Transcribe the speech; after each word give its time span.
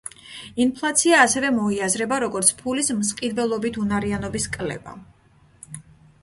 ინფლაცია 0.63 1.19
ასევე 1.25 1.51
მოიაზრება, 1.57 2.17
როგორც 2.23 2.49
ფულის 2.63 2.89
მსყიდველობითუნარიანობის 3.03 4.49
კლება. 4.57 4.97